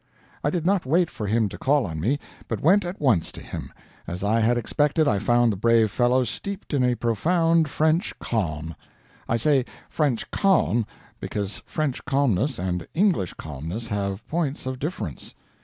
[0.43, 2.17] I did not wait for him to call on me,
[2.47, 3.71] but went at once to him.
[4.07, 8.73] As I had expected, I found the brave fellow steeped in a profound French calm.
[9.29, 10.87] I say French calm,
[11.19, 15.35] because French calmness and English calmness have points of difference.